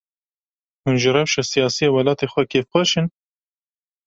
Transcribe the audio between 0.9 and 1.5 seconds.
ji rewşa